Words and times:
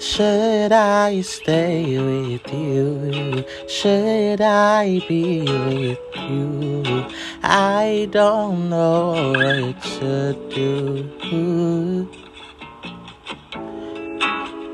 Should 0.00 0.72
I 0.72 1.20
stay 1.20 1.98
with 1.98 2.52
you? 2.52 3.44
Should 3.68 4.40
I 4.40 5.00
be 5.06 5.42
with 5.42 5.98
you? 6.16 7.06
I 7.42 8.08
don't 8.10 8.70
know 8.70 9.32
what 9.32 9.82
to 10.00 10.32
do. 10.50 12.08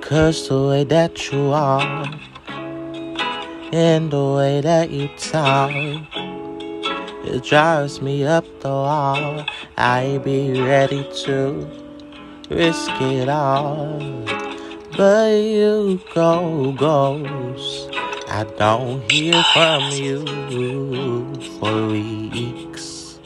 Cause 0.00 0.48
the 0.48 0.62
way 0.68 0.84
that 0.84 1.32
you 1.32 1.50
are 1.52 2.06
and 3.72 4.10
the 4.10 4.24
way 4.36 4.60
that 4.60 4.90
you 4.90 5.08
talk 5.16 5.72
it 7.24 7.44
drives 7.44 8.00
me 8.00 8.24
up 8.24 8.44
the 8.60 8.68
wall. 8.68 9.44
I 9.76 10.18
be 10.18 10.60
ready 10.60 11.08
to 11.24 11.68
risk 12.50 12.90
it 13.00 13.28
all. 13.28 13.98
But 14.96 15.36
you 15.36 16.00
go 16.14 16.72
ghost. 16.72 17.90
I 18.28 18.44
don't 18.56 19.10
hear 19.10 19.42
from 19.54 19.82
you 19.92 20.24
for 21.58 21.86
weeks. 21.88 23.18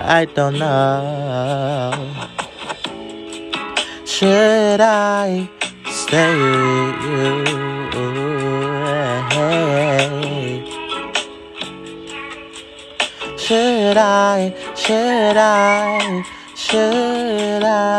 I 0.00 0.26
don't 0.26 0.58
know. 0.58 1.92
Should 4.04 4.80
I 4.80 5.48
stay 5.90 6.36
with 6.36 7.04
you? 7.04 7.54
Should 13.94 14.02
I? 14.02 14.74
Should 14.74 15.36
I? 15.36 16.24
Should 16.56 17.62
I 17.62 17.92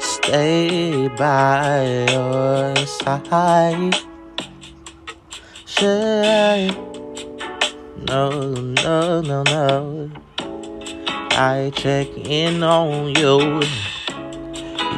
stay 0.00 1.06
by 1.16 2.06
your 2.10 2.74
side? 2.84 3.94
Should 5.66 6.24
I? 6.24 6.74
No, 8.08 8.54
no, 8.82 9.20
no, 9.20 9.42
no. 9.44 10.10
I 11.30 11.70
check 11.76 12.08
in 12.16 12.64
on 12.64 13.14
you. 13.14 13.62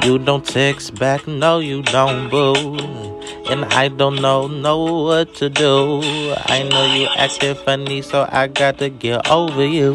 You 0.02 0.18
don't 0.18 0.46
text 0.46 0.94
back, 0.94 1.26
no, 1.26 1.58
you 1.58 1.82
don't 1.82 2.30
boo. 2.30 3.15
And 3.48 3.64
I 3.66 3.86
don't 3.86 4.20
know, 4.20 4.48
know 4.48 5.04
what 5.04 5.34
to 5.36 5.48
do. 5.48 6.02
I 6.46 6.66
know 6.68 6.84
you 6.94 7.06
acting 7.16 7.54
funny, 7.54 8.02
so 8.02 8.28
I 8.28 8.48
got 8.48 8.78
to 8.78 8.88
get 8.88 9.30
over 9.30 9.64
you. 9.64 9.92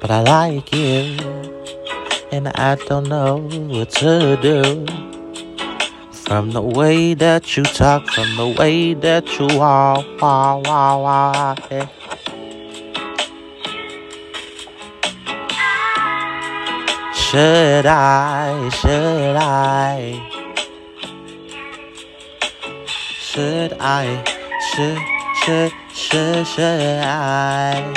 But 0.00 0.12
I 0.12 0.22
like 0.22 0.72
you, 0.72 1.18
and 2.30 2.46
I 2.54 2.76
don't 2.76 3.08
know 3.08 3.38
what 3.38 3.90
to 3.98 4.38
do. 4.40 4.86
From 6.12 6.52
the 6.52 6.62
way 6.62 7.14
that 7.14 7.56
you 7.56 7.64
talk, 7.64 8.06
from 8.10 8.36
the 8.36 8.46
way 8.46 8.94
that 8.94 9.26
you 9.40 9.46
walk, 9.58 10.06
walk, 10.22 10.64
walk, 10.64 11.70
walk. 11.70 11.90
Should 17.14 17.84
I, 17.84 18.70
should 18.70 19.36
I, 19.36 20.37
should 23.38 23.72
I, 23.78 24.24
should, 24.74 24.98
should, 25.44 25.70
should, 25.94 26.44
should 26.44 26.98
I? 27.04 27.94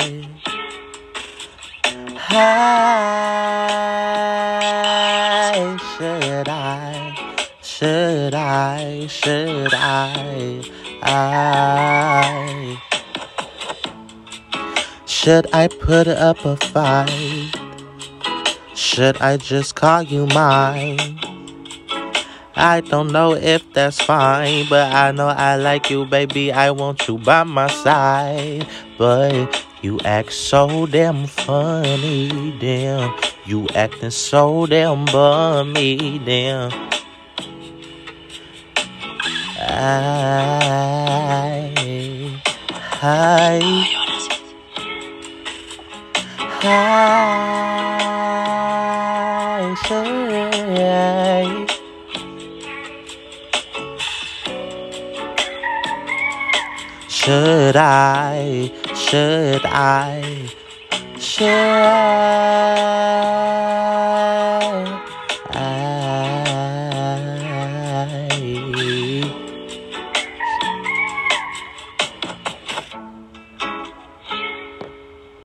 I, 2.28 2.38
should 5.98 6.48
I, 6.48 7.16
should 7.60 8.34
I, 8.34 9.06
should 9.08 9.74
I, 9.74 10.62
I, 11.02 12.80
should 15.06 15.52
I 15.52 15.66
put 15.66 16.06
up 16.06 16.44
a 16.44 16.56
fight? 16.56 17.50
Should 18.76 19.20
I 19.20 19.38
just 19.38 19.74
call 19.74 20.02
you 20.02 20.28
mine? 20.28 21.31
I 22.54 22.80
don't 22.80 23.12
know 23.12 23.34
if 23.34 23.72
that's 23.72 24.00
fine, 24.02 24.66
but 24.68 24.92
I 24.92 25.10
know 25.12 25.28
I 25.28 25.56
like 25.56 25.90
you, 25.90 26.04
baby. 26.04 26.52
I 26.52 26.70
want 26.70 27.08
you 27.08 27.18
by 27.18 27.44
my 27.44 27.68
side. 27.68 28.66
But 28.98 29.64
you 29.80 29.98
act 30.04 30.32
so 30.32 30.86
damn 30.86 31.26
funny, 31.26 32.56
damn. 32.60 33.14
You 33.46 33.66
acting 33.74 34.10
so 34.10 34.66
damn 34.66 35.06
bummy, 35.06 36.20
damn. 36.24 36.70
I, 39.58 40.52
I, 43.00 43.92
I 46.64 47.71
should 57.24 57.76
I, 57.76 58.72
should 58.96 59.64
I, 59.64 60.50
should 61.20 61.46
I? 61.48 63.41